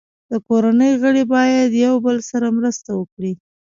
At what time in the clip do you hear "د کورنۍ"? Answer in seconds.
0.31-0.91